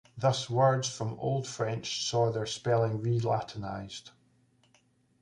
Thus 0.17 0.49
words 0.49 0.89
from 0.89 1.15
Old 1.19 1.45
French 1.47 2.03
saw 2.07 2.31
their 2.31 2.47
spelling 2.47 3.03
re-Latinized. 3.03 4.09